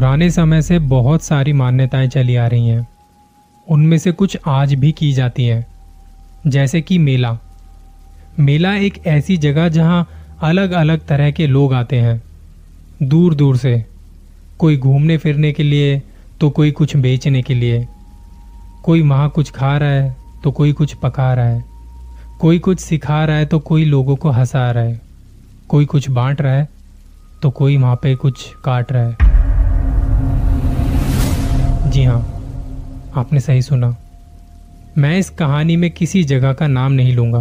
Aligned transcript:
पुराने 0.00 0.30
समय 0.30 0.62
से 0.62 0.78
बहुत 0.78 1.22
सारी 1.22 1.52
मान्यताएँ 1.52 2.06
चली 2.08 2.36
आ 2.36 2.46
रही 2.46 2.68
हैं। 2.68 2.86
उनमें 3.68 3.98
से 3.98 4.12
कुछ 4.12 4.36
आज 4.48 4.72
भी 4.74 4.92
की 4.92 5.12
जाती 5.12 5.46
हैं। 5.46 5.66
जैसे 6.46 6.80
कि 6.80 6.98
मेला। 6.98 7.36
मेला 8.38 8.74
एक 8.74 9.06
ऐसी 9.06 9.36
जगह 9.36 9.68
जहाँ 9.68 10.08
अलग 10.42 10.70
अलग 10.72 11.06
तरह 11.06 11.30
के 11.30 11.46
लोग 11.46 11.74
आते 11.74 11.96
हैं। 11.96 12.22
दूर 13.02 13.34
दूर 13.34 13.56
से। 13.56 13.84
कोई 14.58 14.76
घूमने 14.76 15.18
फिरने 15.18 15.52
के 15.52 15.62
लिए 15.62 16.02
तो 16.40 16.50
कोई 16.50 16.70
कुछ 16.70 16.96
बेचने 16.96 17.42
के 17.42 17.54
लिए। 17.54 17.86
कोई 18.84 19.02
वहाँ 19.02 19.28
कुछ 19.30 19.50
खा 19.50 19.76
रहा 19.76 19.90
है 19.90 20.16
तो 20.44 20.50
कोई 20.50 20.72
कुछ 20.72 20.94
पका 20.94 21.32
रहा 21.34 21.48
है। 21.48 21.64
कोई 22.40 22.58
कुछ 22.58 22.80
सिखा 22.80 23.24
रहा 23.24 23.36
है 23.36 23.46
तो 23.46 23.58
कोई 23.58 23.84
लोगों 23.84 24.16
को 24.16 24.30
हंसा 24.30 24.70
रहा 24.70 24.84
है। 24.84 25.00
कोई 25.68 25.84
कुछ 25.84 26.10
बांट 26.10 26.40
रहा 26.40 26.54
है 26.54 26.68
तो 27.42 27.50
कोई 27.50 27.76
वहाँ 27.76 27.96
पे 27.96 28.14
कुछ 28.14 28.48
काट 28.64 28.92
रहा 28.92 29.02
है। 29.02 29.29
जी 31.90 32.02
हाँ 32.04 32.20
आपने 33.16 33.40
सही 33.40 33.62
सुना। 33.62 33.88
मैं 34.98 35.18
इस 35.18 35.30
कहानी 35.30 35.76
में 35.76 35.90
किसी 35.90 36.22
जगह 36.24 36.52
का 36.52 36.66
नाम 36.66 36.92
नहीं 36.92 37.14
लूँगा, 37.14 37.40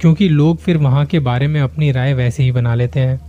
क्योंकि 0.00 0.28
लोग 0.28 0.58
फिर 0.58 0.76
वहाँ 0.76 1.04
के 1.06 1.18
बारे 1.18 1.46
में 1.46 1.60
अपनी 1.60 1.90
राय 1.92 2.14
वैसे 2.14 2.42
ही 2.42 2.52
बना 2.52 2.74
लेते 2.74 3.00
हैं। 3.00 3.20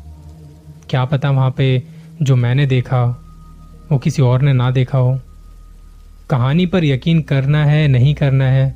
क्या 0.90 1.06
पता 1.06 1.32
वहाँ 1.32 1.54
पे 1.58 1.84
जो 2.22 2.36
मैंने 2.36 2.66
देखा, 2.66 3.04
वो 3.92 3.98
किसी 3.98 4.22
और 4.22 4.42
ने 4.42 4.54
ना 4.54 4.72
देखा 4.72 4.98
हो। 4.98 5.20
कहानी 6.30 6.66
पर 6.66 6.86
यकीन 6.86 7.22
करना 7.22 7.66
है, 7.66 7.88
नहीं 7.88 8.16
करना 8.16 8.46
है, 8.46 8.74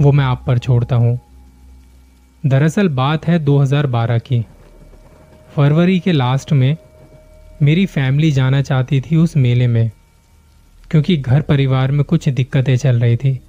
वो 0.00 0.12
मैं 0.12 0.24
आप 0.24 0.44
पर 0.46 0.58
छोड़ता 0.58 0.96
हूँ। 0.96 1.18
दरअसल 2.46 2.88
बात 2.88 3.26
है 3.26 3.38
2012 3.38 4.18
की। 4.18 4.44
फरवरी 5.56 6.00
के 6.00 6.12
लास्ट 6.12 6.52
में 6.52 6.76
मेरी 7.62 7.86
फैमिली 7.86 8.30
जाना 8.30 8.62
चाहती 8.62 9.00
थी 9.00 9.16
उस 9.16 9.36
मेले 9.36 9.66
में। 9.66 9.90
क्योंकि 10.96 11.16
घर 11.16 11.40
परिवार 11.40 11.90
में 11.92 12.04
कुछ 12.04 12.28
दिक्कतें 12.28 12.76
चल 12.76 13.00
रही 13.00 13.16
थी। 13.16 13.40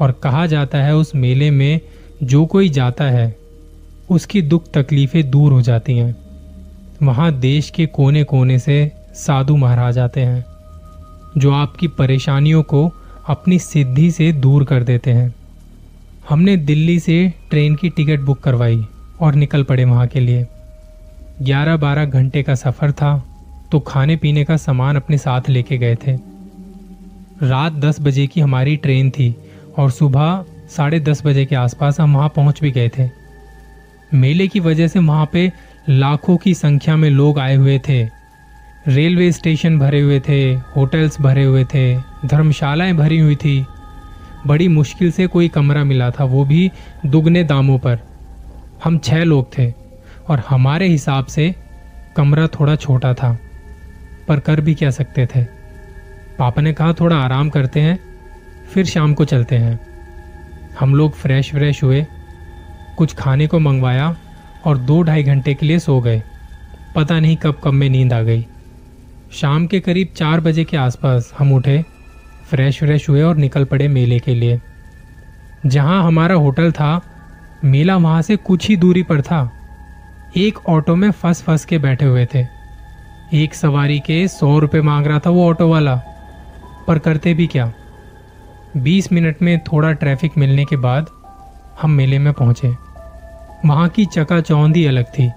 और 0.00 0.12
कहा 0.12 0.46
जाता 0.46 0.78
है 0.78 0.94
उस 0.96 1.14
मेले 1.14 1.50
में 1.50 1.80
जो 2.22 2.44
कोई 2.46 2.68
जाता 2.68 3.04
है, 3.04 3.36
उसकी 4.10 4.42
दुख 4.42 4.70
तकलीफें 4.72 5.30
दूर 5.30 5.52
हो 5.52 5.60
जाती 5.62 5.96
हैं। 5.98 6.16
वहाँ 7.02 7.30
देश 7.32 7.70
के 7.70 7.86
कोने 7.86 8.24
कोने 8.24 8.58
से 8.58 8.92
साधु 9.14 9.56
महाराज 9.56 9.98
आते 9.98 10.20
हैं, 10.20 10.44
जो 11.38 11.52
आपकी 11.52 11.88
परेशानियों 11.88 12.62
को 12.62 12.92
अपनी 13.28 13.58
सिद्धि 13.58 14.10
से 14.10 14.32
दूर 14.32 14.64
कर 14.64 14.82
देते 14.82 15.10
हैं। 15.10 15.34
हमने 16.28 16.56
दिल्ली 16.56 16.98
से 16.98 17.32
ट्रेन 17.50 17.74
की 17.74 17.88
टिकट 17.88 18.20
बुक 18.20 18.40
करवाई 18.40 18.84
और 19.20 19.34
निकल 19.34 19.62
पड़े 19.62 19.84
वहाँ 19.84 20.06
के 20.06 20.20
लिए। 20.20 20.46
11-12 21.42 22.04
घंटे 22.04 22.42
का 22.42 22.54
सफ़र 22.54 22.92
था 22.92 23.16
तो 23.72 23.80
खाने 23.80 24.16
पीने 24.16 24.44
का 24.44 24.56
सामान 24.56 24.96
अपने 24.96 25.18
साथ 25.18 25.48
लेके 25.48 25.78
गए 25.78 25.96
थे। 26.06 26.33
रात 27.42 27.72
10 27.72 28.00
बजे 28.00 28.26
की 28.26 28.40
हमारी 28.40 28.76
ट्रेन 28.76 29.10
थी 29.10 29.36
और 29.78 29.90
सुबह 29.90 30.44
साढ़े 30.68 31.00
दस 31.00 31.26
बजे 31.26 31.44
के 31.44 31.56
आसपास 31.56 32.00
हम 32.00 32.16
वहाँ 32.16 32.28
पहुँच 32.28 32.60
भी 32.60 32.70
गए 32.70 32.90
थे। 32.98 33.10
मेले 34.14 34.48
की 34.48 34.60
वजह 34.60 34.88
से 34.88 34.98
वहाँ 34.98 35.30
पे 35.32 35.52
लाखों 35.88 36.36
की 36.36 36.54
संख्या 36.54 36.96
में 36.96 37.10
लोग 37.10 37.38
आए 37.38 37.56
हुए 37.56 37.78
थे। 37.78 38.02
रेलवे 38.88 39.32
स्टेशन 39.32 39.78
भरे 39.78 40.00
हुए 40.00 40.20
थे, 40.20 40.54
होटल्स 40.54 41.20
भरे 41.20 41.44
हुए 41.44 41.64
थे, 41.64 41.96
धर्मशालाएँ 42.24 42.92
भरी 42.92 43.18
हुई 43.18 43.36
थी। 43.36 43.66
बड़ी 44.46 44.68
मुश्किल 44.68 45.10
से 45.10 45.26
कोई 45.26 45.48
कमरा 45.48 45.84
मिला 45.84 46.10
था, 46.10 46.24
वो 46.24 46.44
भी 46.44 46.70
दुगने 47.06 47.44
दामों 47.44 47.78
पर। 47.78 47.98
हम 48.84 48.98
छह 48.98 49.24
लोग 49.24 49.58
थे 49.58 49.72
और 50.28 50.42
हमारे 50.48 50.88
हिसाब 50.88 51.26
से 51.26 51.54
कमरा 52.16 52.46
थोड़ा 52.46 52.76
छोटा 52.76 53.14
था, 53.14 53.38
पर 54.28 54.40
कर 54.40 54.60
भी 54.60 54.74
क्या 54.74 54.90
सकते 54.90 55.26
थे। 55.26 55.63
पापा 56.38 56.62
ने 56.62 56.72
कहा, 56.72 56.92
थोड़ा 56.92 57.16
आराम 57.16 57.50
करते 57.50 57.80
हैं, 57.80 57.98
फिर 58.72 58.84
शाम 58.84 59.14
को 59.14 59.24
चलते 59.24 59.56
हैं। 59.56 59.80
हम 60.80 60.94
लोग 60.94 61.12
फ्रेश 61.12 61.54
व्रेश 61.54 61.82
हुए, 61.82 62.06
कुछ 62.96 63.14
खाने 63.14 63.46
को 63.46 63.58
मंगवाया 63.58 64.16
और 64.64 64.78
दो 64.78 65.02
ढाई 65.02 65.22
घंटे 65.22 65.54
के 65.54 65.66
लिए 65.66 65.78
सो 65.78 66.00
गए। 66.00 66.22
पता 66.96 67.20
नहीं 67.20 67.36
कब 67.36 67.60
कब 67.64 67.72
में 67.72 67.90
नींद 67.90 68.12
आ 68.12 68.22
गई। 68.22 68.46
शाम 69.32 69.66
के 69.66 69.80
करीब 69.80 70.08
चार 70.16 70.40
बजे 70.40 70.64
के 70.64 70.76
आसपास 70.76 71.34
हम 71.38 71.52
उठे, 71.52 71.84
फ्रेश 72.50 72.82
व्रेश 72.82 73.08
हुए 73.08 73.22
और 73.22 73.36
निकल 73.36 73.64
पड़े 73.64 73.88
मेले 73.88 74.18
के 74.18 74.34
लिए। 74.34 74.60
जहाँ 75.66 76.04
हमारा 76.04 76.34
होटल 76.34 76.72
था, 76.72 77.00
मेला 77.64 77.96
वहाँ 77.96 78.22
से 78.22 78.36
कुछ 78.36 78.68
ही 78.68 78.76
दूरी 78.76 79.02
पर 79.02 79.22
था। 79.22 79.52
एक 80.36 80.58
ऑटो 80.68 80.94
में 80.96 81.10
फंस 81.10 81.42
फंस 81.42 81.64
के 81.64 81.78
बैठे 81.78 82.04
हुए 82.04 82.26
थे। 82.34 82.46
एक 83.34 83.54
सवारी 83.54 84.00
के 84.00 84.28
सौ 84.28 84.58
रुपये 84.58 84.82
मांग 84.82 85.06
रहा 85.06 85.18
था 85.18 85.30
वो 85.30 85.48
ऑटो 85.48 85.68
वाला। 85.68 86.02
पर 86.86 86.98
करते 86.98 87.34
भी 87.34 87.46
क्या? 87.46 87.72
बीस 88.76 89.12
मिनट 89.12 89.42
में 89.42 89.58
थोड़ा 89.62 89.92
ट्रैफ़िक 89.92 90.38
मिलने 90.38 90.64
के 90.64 90.76
बाद 90.76 91.10
हम 91.82 91.90
मेले 91.90 92.18
में 92.18 92.32
पहुँचे। 92.32 92.68
वहाँ 93.66 93.88
की 93.88 94.04
चकाचौंधी 94.06 94.84
अलग 94.86 95.04
थी। 95.08 95.30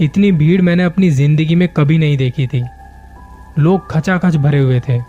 इतनी 0.00 0.30
भीड़ 0.32 0.60
मैंने 0.62 0.84
अपनी 0.84 1.10
ज़िंदगी 1.10 1.54
में 1.54 1.68
कभी 1.68 1.98
नहीं 1.98 2.16
देखी 2.16 2.46
थी। 2.46 2.62
लोग 3.58 3.90
खचाखच 3.90 4.36
भरे 4.36 4.58
हुए 4.58 4.80
थे। 4.80 5.00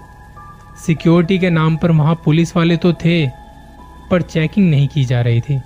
सिक्योरिटी 0.86 1.38
के 1.40 1.50
नाम 1.50 1.78
पर 1.78 1.92
वहाँ 1.92 2.16
पुलिस 2.26 2.56
वाले 2.56 2.78
तो 2.78 2.94
थे, 2.94 3.28
पर 4.12 4.22
चेकिंग 4.22 4.70
नहीं 4.70 4.88
की 4.88 5.04
जा 5.06 5.22
रही 5.22 5.42
थी। 5.42 5.60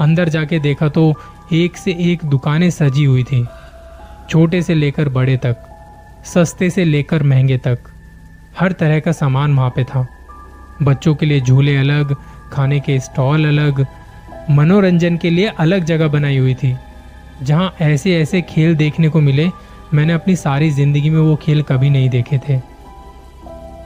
अंदर 0.00 0.28
जाके 0.28 0.58
देखा 0.58 0.88
तो 0.88 1.12
एक 1.52 1.76
से 1.76 1.96
एक 2.02 2.24
दुकानें 2.24 2.70
सजी 2.70 3.04
हुई 3.04 3.24
थी। 3.24 3.44
छोटे 4.30 4.62
से 4.62 4.74
लेकर 4.74 5.08
बड़े 5.08 5.36
तक, 5.36 5.56
सस्ते 6.24 6.70
से 6.70 6.84
लेकर 6.84 7.22
महँगे 7.22 7.58
तक। 7.58 7.78
हर 8.60 8.72
तरह 8.72 9.00
का 9.00 9.12
सामान 9.12 9.56
वहाँ 9.56 9.70
पे 9.70 9.84
था। 9.84 10.06
बच्चों 10.82 11.14
के 11.14 11.26
लिए 11.26 11.40
झूले 11.40 11.76
अलग, 11.76 12.16
खाने 12.52 12.80
के 12.80 13.00
स्टॉल 13.00 13.46
अलग, 13.48 13.86
मनोरंजन 14.50 15.16
के 15.16 15.30
लिए 15.30 15.46
अलग 15.46 15.84
जगह 15.84 16.08
बनाई 16.08 16.36
हुई 16.38 16.54
थी। 16.54 16.76
जहाँ 17.42 17.74
ऐसे 17.80 18.20
ऐसे 18.20 18.42
खेल 18.42 18.76
देखने 18.76 19.08
को 19.08 19.20
मिले, 19.20 19.48
मैंने 19.94 20.12
अपनी 20.12 20.36
सारी 20.36 20.70
ज़िंदगी 20.70 21.10
में 21.10 21.20
वो 21.20 21.36
खेल 21.36 21.62
कभी 21.62 21.90
नहीं 21.90 22.08
देखे 22.08 22.38
थे। 22.48 22.60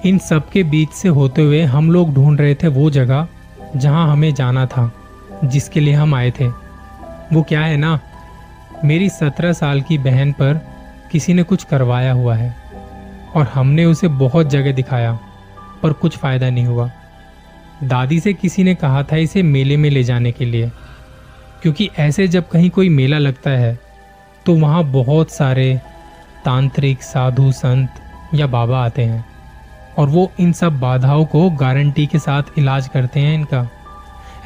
इन 0.08 0.18
सब 0.18 0.50
के 0.50 0.62
बीच 0.62 0.90
से 0.90 1.08
होते 1.08 1.42
हुए 1.42 1.62
हम 1.62 1.90
लोग 1.90 2.14
ढूंढ 2.14 2.40
रहे 2.40 2.54
थे 2.54 2.68
वो 2.68 2.90
जगह, 2.90 3.28
जहाँ 3.76 4.12
हमें 4.12 4.34
जाना 4.34 4.66
था, 4.66 4.92
जिसके 5.44 5.80
लिए 5.80 5.94
हम 5.94 6.14
आए 6.14 6.30
थे। 6.30 6.48
वो 7.32 7.42
क्या 7.42 7.60
है 7.60 7.76
ना? 7.76 8.00
मेरी 8.84 9.08
सत्रह 9.08 9.52
साल 9.52 9.82
की 9.82 9.98
बहन 9.98 10.32
पर 10.32 10.66
किसी 11.12 11.34
ने 11.34 11.42
कुछ 11.42 11.64
करवाया 11.64 12.12
हुआ 12.12 12.34
है। 12.34 12.59
और 13.36 13.46
हमने 13.46 13.84
उसे 13.84 14.08
बहुत 14.08 14.50
जगह 14.50 14.72
दिखाया, 14.72 15.12
पर 15.82 15.92
कुछ 15.92 16.16
फ़ायदा 16.18 16.50
नहीं 16.50 16.66
हुआ। 16.66 16.90
दादी 17.84 18.18
से 18.20 18.32
किसी 18.32 18.64
ने 18.64 18.74
कहा 18.74 19.02
था 19.02 19.16
इसे 19.16 19.42
मेले 19.42 19.76
में 19.76 19.88
ले 19.90 20.02
जाने 20.04 20.32
के 20.32 20.44
लिए, 20.44 20.70
क्योंकि 21.62 21.88
ऐसे 21.98 22.26
जब 22.28 22.48
कहीं 22.48 22.70
कोई 22.70 22.88
मेला 22.88 23.18
लगता 23.18 23.50
है 23.50 23.78
तो 24.46 24.54
वहाँ 24.54 24.82
बहुत 24.84 25.30
सारे 25.30 25.80
तांत्रिक, 26.44 27.02
साधु, 27.02 27.50
संत 27.52 28.34
या 28.34 28.46
बाबा 28.46 28.78
आते 28.78 29.02
हैं, 29.02 29.24
और 29.98 30.08
वो 30.08 30.30
इन 30.40 30.52
सब 30.52 30.78
बाधाओं 30.80 31.24
को 31.24 31.48
गारंटी 31.50 32.06
के 32.06 32.18
साथ 32.18 32.58
इलाज 32.58 32.88
करते 32.88 33.20
हैं 33.20 33.34
इनका। 33.34 33.68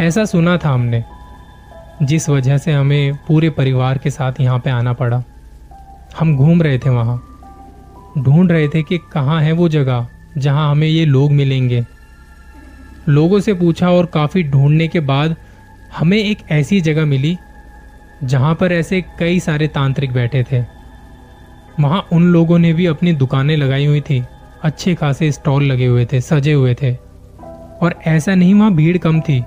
ऐसा 0.00 0.24
सुना 0.24 0.56
था 0.56 0.70
हमने, 0.70 1.04
जिस 2.02 2.28
वजह 2.28 2.58
से 2.58 2.72
हमें 2.72 3.14
पूरे 3.26 3.50
परिवार 3.50 3.98
के 3.98 4.10
साथ 4.10 4.40
यहाँ 4.40 4.58
पे 4.58 4.70
आना 4.70 4.92
पड़ा। 4.92 5.22
हम 6.18 6.36
घूम 6.36 6.62
रहे 6.62 6.78
थे 6.78 6.90
वहाँ। 6.90 7.22
ढूंढ 8.18 8.50
रहे 8.52 8.68
थे 8.68 8.82
कि 8.82 8.98
कहाँ 9.12 9.40
है 9.42 9.52
वो 9.52 9.68
जगह 9.68 10.06
जहाँ 10.38 10.70
हमें 10.70 10.86
ये 10.88 11.04
लोग 11.04 11.32
मिलेंगे। 11.32 11.84
लोगों 13.08 13.40
से 13.40 13.54
पूछा 13.54 13.90
और 13.90 14.06
काफ़ी 14.06 14.42
ढूँढने 14.42 14.88
के 14.88 15.00
बाद 15.00 15.34
हमें 15.96 16.18
एक 16.18 16.38
ऐसी 16.50 16.80
जगह 16.80 17.04
मिली 17.04 17.36
जहाँ 18.24 18.54
पर 18.54 18.72
ऐसे 18.72 19.00
कई 19.18 19.40
सारे 19.40 19.68
तांत्रिक 19.68 20.12
बैठे 20.12 20.42
थे। 20.42 20.60
वहाँ 21.80 22.06
उन 22.12 22.32
लोगों 22.32 22.58
ने 22.58 22.72
भी 22.72 22.86
अपनी 22.86 23.12
दुकानें 23.12 23.56
लगाई 23.56 23.86
हुई 23.86 24.00
थी, 24.00 24.22
अच्छे 24.62 24.94
खासे 24.94 25.30
स्टॉल 25.32 25.64
लगे 25.64 25.86
हुए 25.86 26.06
थे, 26.12 26.20
सजे 26.20 26.52
हुए 26.52 26.74
थे। 26.74 26.94
और 27.82 27.94
ऐसा 28.06 28.34
नहीं 28.34 28.54
वहाँ 28.54 28.74
भीड़ 28.74 28.96
कम 28.98 29.20
थी, 29.20 29.42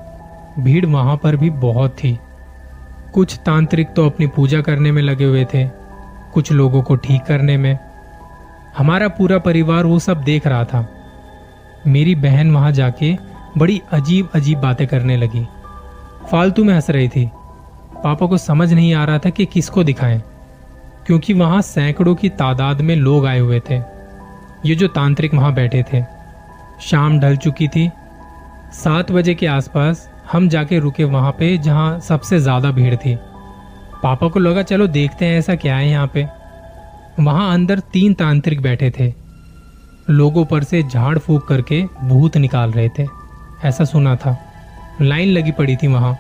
भीड़ 0.59 0.85
वहाँ 0.85 1.17
पर 1.17 1.35
भी 1.35 1.49
बहुत 1.49 1.95
थी। 2.03 2.17
कुछ 3.13 3.37
तांत्रिक 3.37 3.93
तो 3.95 4.05
अपनी 4.05 4.27
पूजा 4.27 4.61
करने 4.61 4.91
में 4.91 5.01
लगे 5.01 5.25
हुए 5.25 5.45
थे, 5.45 5.65
कुछ 6.33 6.51
लोगों 6.51 6.81
को 6.81 6.95
ठीक 6.95 7.21
करने 7.21 7.57
में 7.57 7.77
हमारा 8.77 9.07
पूरा 9.09 9.37
परिवार 9.39 9.85
वो 9.85 9.99
सब 9.99 10.23
देख 10.23 10.47
रहा 10.47 10.63
था। 10.65 10.87
मेरी 11.87 12.15
बहन 12.17 12.51
वहाँ 12.51 12.71
जाके 12.71 13.15
बड़ी 13.57 13.81
अजीब 13.93 14.29
अजीब 14.35 14.59
बातें 14.59 14.85
करने 14.87 15.17
लगी। 15.17 15.45
फालतू 16.31 16.63
में 16.63 16.73
हंस 16.73 16.89
रही 16.89 17.07
थी। 17.07 17.25
पापा 18.03 18.25
को 18.25 18.37
समझ 18.37 18.71
नहीं 18.73 18.93
आ 18.93 19.03
रहा 19.05 19.19
था 19.19 19.29
कि 19.29 19.45
किसको 19.45 19.83
दिखाएँ, 19.83 20.21
क्योंकि 21.07 21.33
वहाँ 21.33 21.61
सैकड़ों 21.63 22.15
की 22.15 22.29
तादाद 22.31 22.81
में 22.81 22.95
लोग 22.95 23.25
आए 23.25 23.39
हुए 23.39 23.59
थे। 23.69 23.81
ये 24.65 24.75
जो 24.75 24.87
तांत्रिक 24.89 25.33
वहाँ 25.33 25.53
बैठे 25.53 25.83
थे। 25.83 26.03
शाम 26.81 27.19
ढल 27.19 27.37
चुकी 27.37 27.67
थी। 27.67 27.89
सात 28.73 29.11
बजे 29.11 29.33
के 29.35 29.47
आसपास 29.47 30.09
हम 30.31 30.49
जाके 30.49 30.79
रुके 30.79 31.03
वहाँ 31.05 31.31
पे, 31.31 31.57
जहाँ 31.57 31.99
सबसे 31.99 32.39
ज़्यादा 32.39 32.71
भीड़ 32.71 32.95
थी। 32.95 33.15
पापा 34.03 34.27
को 34.27 34.39
लगा, 34.39 34.61
चलो 34.63 34.87
देखते 34.89 35.25
हैं 35.25 35.37
ऐसा 35.39 35.55
क्या 35.55 35.75
है 35.75 35.89
यहाँ 35.89 36.07
पे। 36.07 36.27
वहाँ 37.19 37.53
अंदर 37.53 37.79
तीन 37.93 38.13
तांत्रिक 38.13 38.61
बैठे 38.61 38.91
थे। 38.99 39.13
लोगों 40.09 40.43
पर 40.45 40.63
से 40.63 40.81
झाड़ 40.83 41.17
फूक 41.17 41.47
करके 41.47 41.81
भूत 42.03 42.37
निकाल 42.37 42.71
रहे 42.71 42.89
थे। 42.89 43.05
ऐसा 43.63 43.85
सुना 43.85 44.15
था। 44.15 44.37
लाइन 45.01 45.29
लगी 45.29 45.51
पड़ी 45.51 45.75
थी 45.75 45.87
वहाँ। 45.87 46.17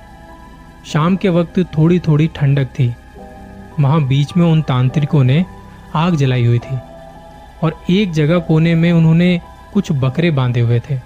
शाम 0.85 1.15
के 1.15 1.29
वक्त 1.29 1.59
थोड़ी 1.77 1.99
थोड़ी 1.99 2.27
ठंडक 2.27 2.67
थी। 2.69 2.87
वहाँ 3.79 4.01
बीच 4.07 4.35
में 4.37 4.45
उन 4.45 4.61
तांत्रिकों 4.61 5.23
ने 5.23 5.45
आग 5.95 6.15
जलाई 6.15 6.45
हुई 6.45 6.59
थी। 6.59 6.79
और 7.63 7.79
एक 7.89 8.11
जगह 8.11 8.39
कोने 8.39 8.75
में 8.75 8.91
उन्होंने 8.91 9.39
कुछ 9.73 9.91
बकरे 9.93 10.31
बांधे 10.31 10.59
हुए 10.59 10.79
थे 10.89 10.99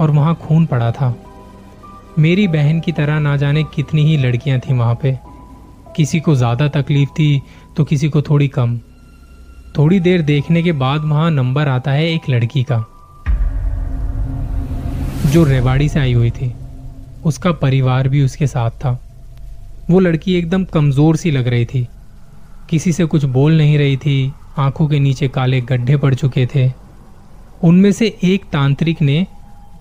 और 0.00 0.10
वहाँ 0.10 0.34
खून 0.36 0.66
पड़ा 0.66 0.90
था। 0.92 1.14
मेरी 2.18 2.48
बहन 2.48 2.80
की 2.80 2.92
तरह 2.92 3.18
ना 3.20 3.36
जाने 3.36 3.64
कितनी 3.64 4.04
ही 4.04 4.16
लड़कियाँ 4.16 4.58
थी 4.60 4.74
वहाँ 4.74 4.98
पे। 5.02 5.18
किसी 5.96 6.20
को 6.20 6.34
ज़्यादा 6.34 6.68
तकलीफ़ 6.70 7.10
थी 7.10 7.42
तो 7.76 7.84
किसी 7.84 8.08
को 8.08 8.22
थोड़ी 8.22 8.48
कम। 8.48 8.78
थोड़ी 9.78 9.98
देर 10.00 10.22
देखने 10.22 10.62
के 10.62 10.72
बाद 10.72 11.04
वहाँ 11.04 11.30
नंबर 11.30 11.68
आता 11.68 11.90
है 11.90 12.04
एक 12.12 12.28
लड़की 12.30 12.62
का, 12.62 12.78
जो 15.26 15.44
रेवाड़ी 15.44 15.88
से 15.88 16.00
आई 16.00 16.12
हुई 16.12 16.30
थी। 16.30 16.52
उसका 17.24 17.52
परिवार 17.54 18.08
भी 18.08 18.24
उसके 18.24 18.46
साथ 18.46 18.70
था। 18.84 18.98
वो 19.90 20.00
लड़की 20.00 20.34
एकदम 20.34 20.64
कमज़ोर 20.64 21.16
सी 21.16 21.30
लग 21.30 21.48
रही 21.48 21.64
थी। 21.64 21.86
किसी 22.70 22.92
से 22.92 23.04
कुछ 23.04 23.24
बोल 23.24 23.56
नहीं 23.58 23.78
रही 23.78 23.96
थी। 23.96 24.32
आँखों 24.58 24.86
के 24.88 24.98
नीचे 24.98 25.28
काले 25.28 25.60
गड्ढे 25.60 25.96
पड़ 25.96 26.14
चुके 26.14 26.46
थे। 26.54 26.70
उनमें 27.64 27.92
से 27.92 28.16
एक 28.24 28.44
तांत्रिक 28.44 29.02
ने 29.02 29.26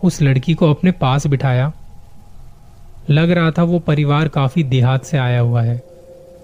उस 0.03 0.21
लड़की 0.21 0.53
को 0.53 0.69
अपने 0.71 0.91
पास 0.91 1.27
बिठाया। 1.27 1.71
लग 3.09 3.31
रहा 3.31 3.51
था 3.51 3.63
वो 3.63 3.79
परिवार 3.79 4.27
काफ़ी 4.27 4.63
देहात 4.65 5.05
से 5.05 5.17
आया 5.17 5.39
हुआ 5.39 5.61
है। 5.61 5.77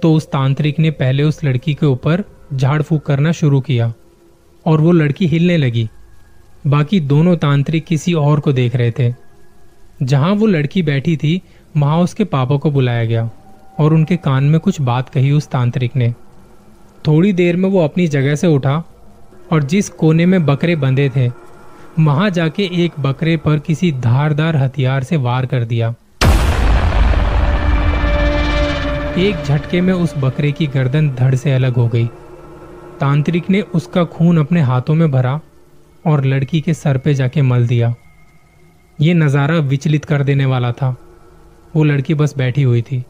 तो 0.02 0.14
उस 0.14 0.32
तांत्रिक 0.32 0.80
ने 0.80 0.92
पहले 0.92 1.24
उस 1.24 1.44
लड़की 1.44 1.74
के 1.74 1.86
ऊपर 1.86 2.24
झाड़ 2.54 2.82
फूक 2.82 3.06
करना 3.06 3.32
शुरू 3.32 3.60
किया 3.62 3.94
और 4.66 4.82
वो 4.82 4.92
लड़की 4.92 5.28
हिलने 5.28 5.58
लगी। 5.58 5.90
बाकी 6.68 7.00
दोनों 7.00 7.36
तांत्रिक 7.36 7.86
किसी 7.86 8.14
और 8.14 8.40
को 8.40 8.54
देख 8.54 8.76
रहे 8.76 8.92
थे। 8.92 9.14
जहाँ 10.04 10.34
वो 10.36 10.46
लड़की 10.46 10.82
बैठी 10.84 11.16
थी, 11.18 11.42
वहाँ 11.78 12.00
उसके 12.00 12.24
पापा 12.24 12.58
को 12.58 12.72
बुलाया 12.72 13.06
गया 13.06 13.30
और 13.80 13.94
उनके 13.94 14.18
कान 14.18 14.44
में 14.44 14.60
कुछ 14.60 14.82
बात 14.82 15.10
कही 15.10 15.32
उस 15.32 15.48
तांत्रिक 15.48 15.96
ने। 15.96 16.14
थोड़ी 17.08 17.34
देर 17.34 17.56
में 17.56 17.70
वो 17.70 17.84
अपनी 17.84 18.08
जगह 18.08 18.36
से 18.36 18.48
उठा 18.48 18.84
और 19.52 19.64
जिस 19.64 19.90
कोने 19.90 20.26
में 20.26 20.46
बकरे 20.46 20.76
बंधे 20.76 21.10
थे, 21.10 21.28
वहाँ 22.00 22.30
जाके 22.30 22.70
एक 22.86 23.00
बकरे 23.00 23.38
पर 23.38 23.60
किसी 23.60 23.92
धारदार 23.92 24.56
हथियार 24.56 25.04
से 25.04 25.18
वार 25.18 25.46
कर 25.46 25.64
दिया। 25.64 25.94
एक 29.18 29.44
झटके 29.46 29.82
में 29.82 29.94
उस 29.94 30.14
बकरे 30.18 30.52
की 30.52 30.68
गर्दन 30.68 31.10
धड़ 31.10 31.36
से 31.36 31.52
अलग 31.52 31.76
हो 31.76 31.88
गई। 31.88 32.10
तांत्रिक 33.02 33.50
ने 33.50 33.62
उसका 33.62 34.04
खून 34.04 34.38
अपने 34.38 34.62
हाथों 34.62 34.96
में 34.96 35.12
भरा 35.12 35.40
और 36.08 36.26
लड़की 36.26 36.62
के 36.62 36.74
सर 36.74 36.98
पे 36.98 37.14
जाके 37.14 37.42
मल 37.42 37.68
दिया। 37.68 37.94
ये 39.02 39.14
नज़ारा 39.14 39.58
विचलित 39.58 40.06
कर 40.06 40.24
देने 40.24 40.46
वाला 40.46 40.72
था। 40.72 40.96
वो 41.76 41.84
लड़की 41.84 42.14
बस 42.14 42.38
बैठी 42.38 42.64
हुई 42.64 42.82
थी। 42.82 43.04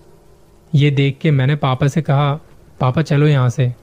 ये 0.76 0.92
देख 0.92 1.18
के 1.22 1.32
मैंने 1.32 1.56
पापा 1.56 1.88
से 1.88 2.02
कहा, 2.02 2.34
पापा, 2.80 3.02
चलो 3.02 3.28
यहाँ 3.28 3.50
से। 3.50 3.74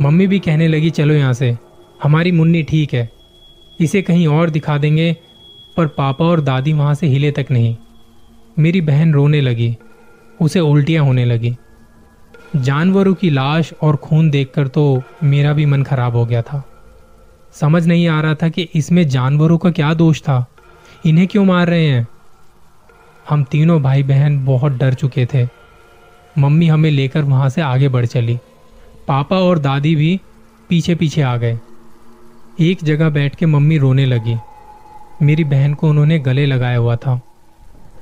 मम्मी 0.00 0.26
भी 0.26 0.38
कहने 0.38 0.68
लगी, 0.68 0.90
चलो 0.90 1.14
यहाँ 1.14 1.32
से। 1.32 1.56
हमारी 2.02 2.32
मुन्नी 2.32 2.62
ठीक 2.62 2.94
है। 2.94 3.10
इसे 3.80 4.02
कहीं 4.02 4.26
और 4.26 4.50
दिखा 4.50 4.78
देंगे, 4.78 5.16
पर 5.76 5.86
पापा 5.86 6.24
और 6.24 6.40
दादी 6.40 6.72
वहाँ 6.72 6.94
से 6.94 7.06
हिले 7.06 7.30
तक 7.30 7.46
नहीं। 7.50 7.76
मेरी 8.58 8.80
बहन 8.80 9.12
रोने 9.12 9.40
लगी। 9.40 9.76
उसे 10.40 10.60
उल्टियाँ 10.60 11.04
होने 11.04 11.24
लगी। 11.24 11.56
जानवरों 12.56 13.14
की 13.14 13.30
लाश 13.30 13.72
और 13.82 13.96
खून 13.96 14.30
देखकर 14.30 14.68
तो 14.68 15.02
मेरा 15.22 15.52
भी 15.52 15.66
मन 15.66 15.82
खराब 15.82 16.16
हो 16.16 16.26
गया 16.26 16.42
था। 16.42 16.62
समझ 17.52 17.86
नहीं 17.86 18.08
आ 18.08 18.20
रहा 18.20 18.34
था 18.34 18.48
कि 18.48 18.68
इसमें 18.74 19.08
जानवरों 19.08 19.58
का 19.58 19.70
क्या 19.70 19.94
दोष 19.94 20.20
था। 20.20 20.46
इन्हें 21.06 21.26
क्यों 21.26 21.44
मार 21.44 21.66
रहे 21.66 21.86
हैं? 21.86 22.06
हम 23.28 23.44
तीनों 23.44 23.82
भाई 23.82 24.02
बहन 24.02 24.44
बहुत 24.44 24.72
डर 24.72 24.94
चुके 24.94 25.26
थे। 25.26 25.48
मम्मी 26.38 26.66
हमें 26.66 26.90
लेकर 26.90 27.22
वहाँ 27.22 27.48
से 27.48 27.60
आगे 27.60 27.88
बढ़ 27.88 28.06
चली। 28.06 28.38
पापा 29.08 29.36
और 29.36 29.58
दादी 29.58 29.94
भी 29.96 30.20
पीछे 30.68 30.94
पीछे 30.94 31.22
आ 31.22 31.36
गए। 31.36 31.58
एक 32.60 32.78
जगह 32.84 33.08
बैठ 33.08 33.36
के 33.36 33.46
मम्मी 33.46 33.78
रोने 33.78 34.06
लगी। 34.06 34.36
मेरी 35.22 35.44
बहन 35.44 35.74
को 35.74 35.88
उन्होंने 35.88 36.18
गले 36.18 36.46
लगाया 36.46 36.76
हुआ 36.76 36.96
था। 36.96 37.20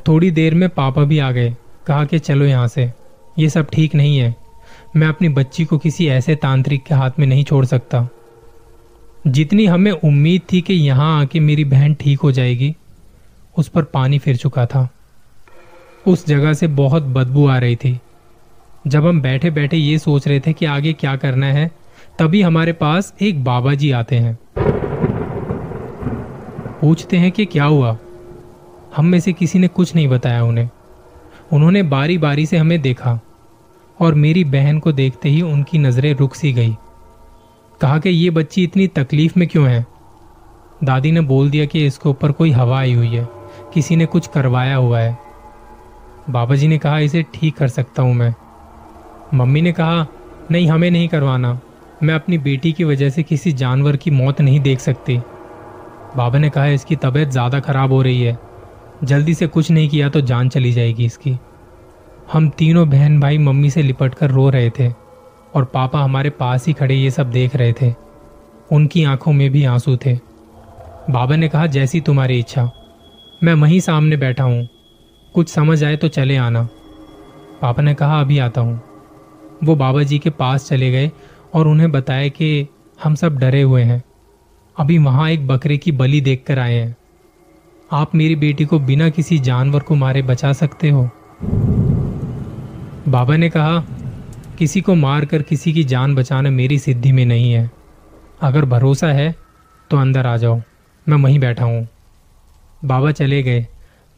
थोड़ी 0.09 0.31
देर 0.31 0.55
में 0.55 0.69
पापा 0.69 1.03
भी 1.03 1.19
आ 1.19 1.31
गए। 1.31 1.57
कहा 1.87 2.05
कि 2.05 2.19
चलो 2.19 2.45
यहाँ 2.45 2.69
से। 2.69 2.93
ये 3.39 3.49
सब 3.49 3.71
ठीक 3.71 3.95
नहीं 3.95 4.19
है। 4.19 4.42
मैं 4.97 5.07
अपनी 5.09 5.29
बच्ची 5.29 5.65
को 5.65 5.79
किसी 5.79 6.09
ऐसे 6.09 6.37
तांत्रिक 6.37 6.85
के 6.85 6.95
हाथ 6.95 7.11
में 7.19 7.27
नहीं 7.27 7.45
छोड़ 7.45 7.67
सकता। 7.67 8.09
जितनी 9.27 9.67
हमें 9.67 9.93
उम्मीद 9.93 10.43
थी 10.53 10.61
कि 10.61 10.75
यहाँ 10.75 11.21
आके 11.21 11.41
मेरी 11.41 11.65
बहन 11.65 11.95
ठीक 11.95 12.21
हो 12.21 12.33
जाएगी, 12.33 12.77
उस 13.59 13.69
पर 13.69 13.83
पानी 13.83 14.19
फिर 14.19 14.37
चुका 14.37 14.67
था। 14.67 14.89
उस 16.07 16.27
जगह 16.27 16.53
से 16.53 16.67
बहुत 16.67 17.03
बदबू 17.03 17.49
आ 17.49 17.59
रही 17.59 17.77
थी। 17.77 18.01
जब 18.87 19.07
हम 19.07 19.23
बैठे 19.23 19.51
बैठे 19.51 19.77
ये 19.77 19.99
सोच 19.99 20.29
रहे 20.29 20.41
थे 20.41 20.53
कि 20.53 20.67
आगे 20.67 20.93
क्या 20.93 21.17
करना 21.17 21.47
है, 21.47 21.71
तभी 22.19 22.43
हमारे 22.43 22.73
पास 22.73 23.15
एक 23.23 23.45
बाबा 23.45 23.75
जी 23.75 23.91
आते 23.91 24.17
हैं। 24.17 24.39
पूछते 26.81 27.17
हैं 27.17 27.33
कि 27.33 27.45
क्या 27.45 27.65
हुआ? 27.65 27.99
हम 28.97 29.07
में 29.07 29.21
से 29.21 29.33
किसी 29.33 29.59
ने 29.59 29.69
कुछ 29.69 29.95
नहीं 29.95 30.09
बताया 30.09 30.45
उन्हें। 30.45 30.71
उन्होंने 31.53 31.83
बारी 31.83 32.19
बारी 32.19 32.47
से 32.47 32.57
हमें 32.57 32.81
देखा। 32.81 33.21
और 34.03 34.15
मेरी 34.15 34.45
बहन 34.45 34.79
को 34.79 34.93
देखते 34.93 35.29
ही 35.29 35.43
उनकी 35.43 35.79
नज़रें 35.79 36.15
रुक 36.15 36.35
सी 36.35 36.53
गई। 36.53 36.77
कहा 37.81 37.99
कि 37.99 38.11
ये 38.11 38.31
बच्ची 38.31 38.65
इतनी 38.65 38.87
तकलीफ़ 38.89 39.39
में 39.39 39.49
क्यों 39.49 39.69
है? 39.69 39.85
दादी 40.85 41.13
ने 41.13 41.21
बोल 41.21 41.51
दिया 41.51 41.65
कि 41.65 41.87
इसके 41.87 42.09
ऊपर 42.09 42.33
कोई 42.33 42.51
हवा 42.51 42.79
आई 42.79 42.93
हुई 42.93 43.09
है, 43.09 43.29
किसी 43.75 43.97
ने 43.97 44.07
कुछ 44.07 44.27
करवाया 44.27 44.77
हुआ 44.77 45.01
है। 45.01 45.19
बाबा 46.31 46.55
जी 46.55 46.69
ने 46.69 46.79
कहा, 46.79 46.99
इसे 46.99 47.25
ठीक 47.35 47.57
कर 47.57 47.69
सकता 47.69 48.03
हूँ 48.03 48.15
मैं। 48.15 48.35
मम्मी 49.35 49.63
ने 49.63 49.73
कहा, 49.73 50.07
नहीं, 50.51 50.69
हमें 50.69 50.91
नहीं 50.91 51.09
करवाना। 51.09 51.59
मैं 52.03 52.15
अपनी 52.15 52.39
बेटी 52.39 52.73
की 52.73 52.85
वजह 52.85 53.11
से 53.11 53.23
किसी 53.23 53.53
जानवर 53.53 53.97
की 53.97 54.11
मौत 54.11 54.41
नहीं 54.41 54.61
देख 54.61 54.81
सकती। 54.81 55.19
बाबा 56.17 56.39
ने 56.39 56.51
कहा, 56.51 56.67
इसकी 56.67 56.97
तबीयत 56.97 57.29
ज़्यादा 57.29 57.61
खराब 57.61 57.93
हो 57.93 58.03
रही 58.03 58.23
है। 58.23 58.39
जल्दी 59.05 59.35
से 59.35 59.47
कुछ 59.47 59.71
नहीं 59.71 59.89
किया 59.89 60.09
तो 60.09 60.21
जान 60.21 60.49
चली 60.49 60.73
जाएगी 60.73 61.05
इसकी। 61.05 61.37
हम 62.33 62.49
तीनों 62.49 62.91
बहन 62.91 63.21
भाई 63.21 63.39
मम्मी 63.39 63.71
से 63.71 63.83
लिपट 63.83 64.15
कर 64.15 64.31
रो 64.31 64.51
रहे 64.51 64.71
थे 64.71 64.89
और 65.55 65.65
पापा 65.65 65.99
हमारे 65.99 66.31
पास 66.31 66.67
ही 66.67 66.73
खड़े 66.73 66.95
ये 66.95 67.11
सब 67.11 67.31
देख 67.31 67.57
रहे 67.57 67.73
थे। 67.73 67.95
उनकी 68.73 69.05
आँखों 69.05 69.33
में 69.33 69.51
भी 69.51 69.65
आँसू 69.65 69.97
थे। 69.97 70.15
बाबा 71.11 71.37
ने 71.37 71.49
कहा, 71.49 71.67
जैसी 71.67 72.01
तुम्हारी 72.01 72.39
इच्छा। 72.39 72.71
मैं 73.43 73.55
वहीं 73.55 73.81
सामने 73.81 74.17
बैठा 74.17 74.45
हूँ। 74.45 74.69
कुछ 75.35 75.49
समझ 75.49 75.85
आए 75.85 75.97
तो 75.97 76.09
चले 76.09 76.37
आना। 76.37 76.69
पापा 77.63 77.83
ने 77.83 77.95
कहा, 77.95 78.21
अभी 78.21 78.39
आता 78.39 78.61
हूँ। 78.61 78.83
वो 79.65 79.77
बाबा 79.77 80.03
जी 80.03 80.19
के 80.19 80.31
पास 80.31 80.69
चले 80.69 80.91
गए 80.91 81.11
और 81.55 81.69
उन्हें 81.69 81.93
बताया 81.93 82.29
कि 82.29 82.69
हम 83.05 83.15
सब 83.15 83.39
डरे 83.39 83.63
हुए 83.63 83.83
हैं। 83.83 84.03
अभी 84.79 84.99
वहाँ 84.99 85.31
एक 85.31 85.47
बकरे 85.47 85.77
की 85.77 85.93
बलि 85.93 86.21
देखकर 86.21 86.59
आए 86.59 86.75
हैं। 86.75 86.97
आप 87.93 88.15
मेरी 88.15 88.37
बेटी 88.37 88.65
को 88.65 88.79
बिना 88.79 89.09
किसी 89.09 89.39
जानवर 89.39 89.81
को 89.81 89.95
मारे 89.95 90.23
बचा 90.23 90.53
सकते 90.53 90.91
हो? 90.91 91.11
बाबा 93.09 93.37
ने 93.37 93.49
कहा, 93.51 93.79
किसी 94.59 94.81
को 94.81 94.95
मार 94.95 95.25
कर 95.25 95.43
किसी 95.43 95.73
की 95.73 95.85
जान 95.85 96.15
बचाना 96.15 96.51
मेरी 96.51 96.79
सिद्धि 96.79 97.13
में 97.13 97.25
नहीं 97.27 97.53
है। 97.53 97.71
अगर 98.43 98.65
भरोसा 98.65 99.07
है 99.07 99.35
तो 99.91 99.97
अंदर 99.97 100.27
आ 100.27 100.37
जाओ। 100.37 100.61
मैं 101.07 101.17
वहीं 101.17 101.39
बैठा 101.39 101.65
हूँ। 101.65 101.89
बाबा 102.85 103.11
चले 103.13 103.43
गए। 103.43 103.67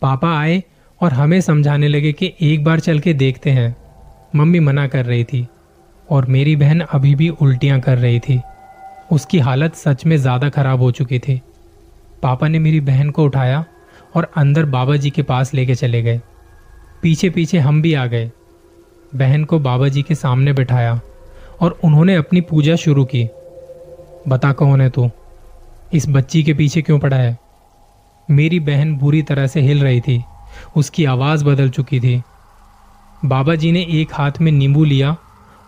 पापा 0.02 0.38
आए 0.38 0.62
और 1.00 1.12
हमें 1.12 1.40
समझाने 1.40 1.88
लगे 1.88 2.12
कि 2.12 2.32
एक 2.42 2.64
बार 2.64 2.80
चल 2.80 2.98
के 2.98 3.14
देखते 3.14 3.50
हैं। 3.50 3.74
मम्मी 4.36 4.60
मना 4.60 4.86
कर 4.86 5.04
रही 5.06 5.24
थी 5.24 5.46
और 6.08 6.26
मेरी 6.26 6.56
बहन 6.56 6.80
अभी 6.80 7.14
भी 7.14 7.28
उल्टियाँ 7.28 7.80
कर 7.80 7.98
रही 7.98 8.20
थी। 8.20 8.40
उसकी 9.12 9.38
हालत 9.38 9.74
सच 9.74 10.06
में 10.06 10.16
ज़्यादा 10.16 10.48
खराब 10.48 10.80
हो 10.80 10.90
चुकी 10.90 11.18
थी। 11.18 11.40
पापा 12.22 12.48
ने 12.48 12.58
मेरी 12.58 12.80
बहन 12.80 13.10
को 13.10 13.24
उठाया 13.24 13.64
और 14.14 14.30
अंदर 14.36 14.64
बाबा 14.64 14.96
जी 14.96 15.10
के 15.10 15.22
पास 15.22 15.54
लेके 15.54 15.74
चले 15.74 16.02
गए। 16.02 16.20
पीछे 17.02 17.30
पीछे 17.30 17.58
हम 17.58 17.82
भी 17.82 17.94
आ 17.94 18.06
गए। 18.06 18.30
बहन 19.16 19.44
को 19.44 19.58
बाबा 19.58 19.88
जी 19.88 20.02
के 20.02 20.14
सामने 20.14 20.52
बिठाया 20.52 21.00
और 21.60 21.78
उन्होंने 21.84 22.14
अपनी 22.14 22.40
पूजा 22.40 22.76
शुरू 22.76 23.04
की। 23.04 23.28
बता 24.28 24.52
कौन 24.52 24.80
है 24.80 24.90
तू? 24.90 25.10
इस 25.92 26.08
बच्ची 26.08 26.42
के 26.42 26.54
पीछे 26.54 26.82
क्यों 26.82 26.98
पड़ा 26.98 27.16
है? 27.16 27.38
मेरी 28.30 28.60
बहन 28.60 28.96
बुरी 28.96 29.22
तरह 29.22 29.46
से 29.46 29.60
हिल 29.60 29.82
रही 29.82 30.00
थी। 30.00 30.24
उसकी 30.76 31.04
आवाज़ 31.04 31.44
बदल 31.44 31.68
चुकी 31.68 32.00
थी। 32.00 32.22
बाबा 33.24 33.54
जी 33.54 33.72
ने 33.72 33.86
एक 33.90 34.08
हाथ 34.12 34.32
में 34.40 34.52
नींबू 34.52 34.84
लिया 34.84 35.16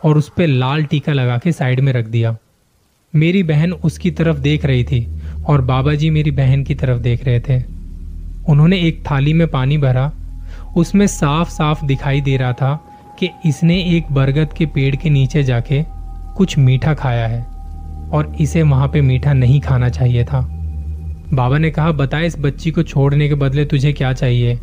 और 0.04 0.18
उस 0.18 0.28
पर 0.28 0.46
लाल 0.46 0.84
टीका 0.84 1.12
लगा 1.12 1.38
के 1.38 1.52
साइड 1.52 1.80
में 1.80 1.92
रख 1.92 2.06
दिया। 2.06 2.36
मेरी 3.14 3.42
बहन 3.42 3.72
उसकी 3.72 4.10
तरफ़ 4.10 4.38
देख 4.38 4.64
रही 4.64 4.84
थी 4.84 5.22
और 5.46 5.60
बाबा 5.60 5.94
जी 5.94 6.10
मेरी 6.10 6.30
बहन 6.30 6.64
की 6.64 6.74
तरफ़ 6.74 6.98
देख 6.98 7.24
रहे 7.24 7.40
थे। 7.40 7.62
उन्होंने 8.48 8.80
एक 8.80 9.10
थाली 9.10 9.32
में 9.32 9.48
पानी 9.48 9.78
भरा। 9.78 10.12
उसमें 10.76 11.06
साफ़ 11.06 11.48
साफ़ 11.48 11.84
दिखाई 11.84 12.20
दे 12.20 12.36
रहा 12.36 12.52
था 12.52 12.85
कि 13.18 13.30
इसने 13.46 13.78
एक 13.96 14.12
बरगद 14.12 14.52
के 14.52 14.66
पेड़ 14.66 14.96
के 14.96 15.10
नीचे 15.10 15.42
जाके 15.42 15.82
कुछ 16.36 16.58
मीठा 16.58 16.94
खाया 16.94 17.26
है 17.26 17.42
और 18.12 18.36
इसे 18.40 18.62
वहाँ 18.62 18.88
पे 18.88 19.00
मीठा 19.00 19.32
नहीं 19.32 19.60
खाना 19.60 19.88
चाहिए 19.88 20.24
था। 20.24 20.40
बाबा 21.34 21.58
ने 21.58 21.70
कहा, 21.70 21.92
बता 21.92 22.20
इस 22.20 22.38
बच्ची 22.38 22.70
को 22.70 22.82
छोड़ने 22.82 23.28
के 23.28 23.34
बदले 23.34 23.64
तुझे 23.64 23.92
क्या 23.92 24.12
चाहिए? 24.12 24.56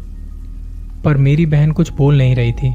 पर 1.05 1.17
मेरी 1.17 1.45
बहन 1.45 1.72
कुछ 1.72 1.93
बोल 1.93 2.17
नहीं 2.17 2.36
रही 2.36 2.51
थी। 2.51 2.69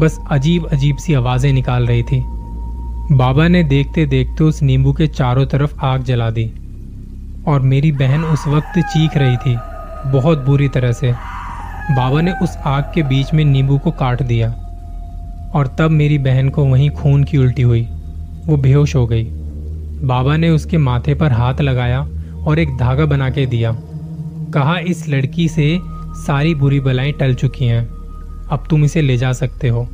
बस 0.00 0.18
अजीब 0.30 0.66
अजीब 0.66 0.96
सी 0.96 1.14
आवाज़ें 1.14 1.52
निकाल 1.52 1.86
रही 1.86 2.02
थी। 2.02 2.22
बाबा 3.12 3.48
ने 3.48 3.62
देखते 3.64 4.06
देखते 4.06 4.44
उस 4.44 4.62
नींबू 4.62 4.92
के 4.92 5.06
चारों 5.06 5.46
तरफ़ 5.46 5.78
आग 5.80 6.02
जला 6.02 6.30
दी 6.30 6.44
और 7.48 7.60
मेरी 7.60 7.92
बहन 7.92 8.24
उस 8.24 8.46
वक्त 8.46 8.78
चीख 8.78 9.16
रही 9.16 9.36
थी 9.36 9.56
बहुत 10.10 10.44
बुरी 10.44 10.68
तरह 10.68 10.92
से। 10.92 11.12
बाबा 11.90 12.20
ने 12.20 12.32
उस 12.42 12.56
आग 12.56 12.92
के 12.94 13.02
बीच 13.02 13.34
में 13.34 13.44
नींबू 13.44 13.78
को 13.78 13.90
काट 13.90 14.22
दिया। 14.22 14.48
और 15.54 15.76
तब 15.78 15.90
मेरी 15.90 16.18
बहन 16.18 16.48
को 16.48 16.64
वहीं 16.64 16.90
खून 16.90 17.24
की 17.24 17.38
उल्टी 17.38 17.62
हुई। 17.62 17.88
वो 18.46 18.56
बेहोश 18.56 18.96
हो 18.96 19.06
गई। 19.06 19.24
बाबा 20.02 20.36
ने 20.36 20.50
उसके 20.50 20.78
माथे 20.78 21.14
पर 21.14 21.32
हाथ 21.32 21.54
लगाया 21.60 22.08
और 22.46 22.58
एक 22.58 22.76
धागा 22.76 23.06
बना 23.06 23.30
के 23.30 23.46
दिया। 23.46 23.76
कहा, 24.54 24.78
इस 24.78 25.08
लड़की 25.08 25.48
से 25.48 25.78
सारी 26.14 26.54
बुरी 26.54 26.80
बलाएँ 26.80 27.12
टल 27.12 27.34
चुकी 27.34 27.64
हैं। 27.64 27.88
अब 28.50 28.64
तुम 28.70 28.84
इसे 28.84 29.02
ले 29.02 29.16
जा 29.16 29.32
सकते 29.32 29.68
हो। 29.68 29.88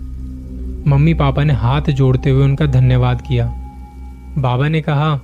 मम्मी 0.87 1.15
पापा 1.15 1.45
ने 1.45 1.55
हाथ 1.55 1.83
जोड़ते 1.83 2.31
हुए 2.31 2.45
उनका 2.45 2.67
धन्यवाद 2.67 3.21
किया। 3.21 3.47
बाबा 4.39 4.69
ने 4.69 4.81
कहा, 4.81 5.21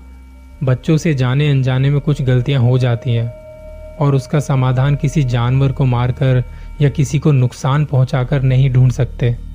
बच्चों 0.65 0.97
से 0.97 1.15
जाने 1.15 1.51
अनजाने 1.51 1.91
में 1.91 2.01
कुछ 2.01 2.23
गलतियाँ 2.23 2.63
हो 2.63 2.79
जाती 2.79 3.11
हैं 3.11 3.33
और 3.97 4.15
उसका 4.15 4.41
समाधान 4.41 4.97
किसी 4.97 5.23
जानवर 5.23 5.73
को 5.73 5.85
मारकर 5.85 6.45
या 6.81 6.89
किसी 6.89 7.19
को 7.19 7.33
नुकसान 7.33 7.85
पहुंचाकर 7.85 8.43
नहीं 8.43 8.71
ढूंढ 8.71 8.91
सकते। 8.93 9.50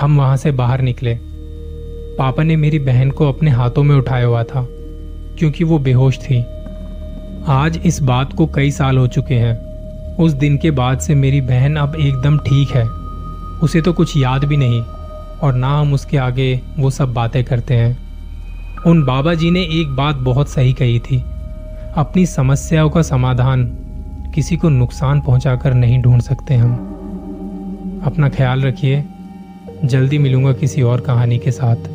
हम 0.00 0.18
वहाँ 0.18 0.36
से 0.36 0.50
बाहर 0.50 0.80
निकले। 0.80 1.18
पापा 2.18 2.42
ने 2.42 2.56
मेरी 2.56 2.78
बहन 2.78 3.10
को 3.10 3.28
अपने 3.28 3.50
हाथों 3.50 3.82
में 3.82 3.96
उठाया 3.96 4.26
हुआ 4.26 4.42
था, 4.42 4.66
क्योंकि 5.38 5.64
वो 5.64 5.78
बेहोश 5.78 6.18
थी। 6.18 6.44
आज 7.46 7.80
इस 7.86 8.02
बात 8.02 8.32
को 8.32 8.46
कई 8.46 8.70
साल 8.70 8.98
हो 8.98 9.06
चुके 9.06 9.34
हैं। 9.34 9.54
उस 10.16 10.32
दिन 10.32 10.58
के 10.58 10.70
बाद 10.70 10.98
से 10.98 11.14
मेरी 11.14 11.40
बहन 11.40 11.76
अब 11.76 11.96
एकदम 11.96 12.38
ठीक 12.38 12.70
है। 12.70 12.84
उसे 13.58 13.82
तो 13.82 13.92
कुछ 13.92 14.16
याद 14.16 14.44
भी 14.44 14.56
नहीं, 14.56 14.80
और 15.42 15.54
ना 15.54 15.78
हम 15.78 15.94
उसके 15.94 16.16
आगे 16.16 16.60
वो 16.78 16.90
सब 16.90 17.12
बातें 17.14 17.44
करते 17.44 17.74
हैं। 17.74 17.96
उन 18.86 19.04
बाबा 19.04 19.34
जी 19.34 19.50
ने 19.50 19.60
एक 19.60 19.96
बात 19.96 20.16
बहुत 20.16 20.48
सही 20.48 20.72
कही 20.72 20.98
थी। 20.98 21.24
अपनी 21.96 22.26
समस्याओं 22.26 22.90
का 22.90 23.02
समाधान 23.02 23.64
किसी 24.34 24.56
को 24.56 24.68
नुकसान 24.68 25.20
पहुंचाकर 25.20 25.74
नहीं 25.74 26.02
ढूंढ 26.02 26.20
सकते 26.20 26.54
हम। 26.54 26.74
अपना 28.06 28.28
ख्याल 28.28 28.62
रखिए। 28.62 29.04
जल्दी 29.84 30.18
मिलूँगा 30.18 30.52
किसी 30.52 30.82
और 30.82 31.00
कहानी 31.00 31.38
के 31.38 31.50
साथ। 31.50 31.93